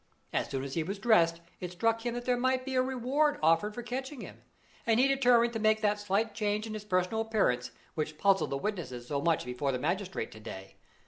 [0.33, 3.37] As soon as he was dressed, it struck him that there might be a reward
[3.43, 4.41] offered for catching him,
[4.83, 8.57] and he determined to make that slight change in his personal appearance which puzzled the
[8.57, 10.77] witnesses so much before the magistrate to day.